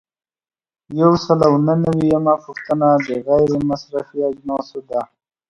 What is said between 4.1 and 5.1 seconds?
اجناسو ده.